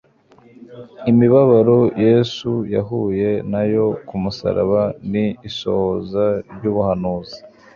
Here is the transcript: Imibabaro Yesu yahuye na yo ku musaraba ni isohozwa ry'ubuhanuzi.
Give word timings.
Imibabaro 1.11 1.79
Yesu 2.07 2.51
yahuye 2.75 3.29
na 3.51 3.61
yo 3.73 3.85
ku 4.07 4.15
musaraba 4.23 4.81
ni 5.11 5.25
isohozwa 5.49 6.25
ry'ubuhanuzi. 6.53 7.37